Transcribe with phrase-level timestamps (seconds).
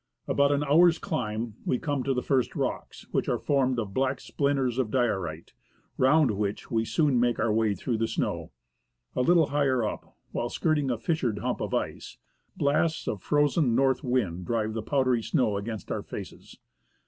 [0.23, 3.93] After about an hour's climb, we come to the first rocks, which are formed of
[3.93, 5.53] black splinters of diorite,
[5.95, 8.49] round which we soon make our way through the snow.
[9.15, 12.17] A little higher up, while skirting a fissured hump of ice,
[12.57, 16.57] blasts of frozen north wind drive the powdery snow against our faces.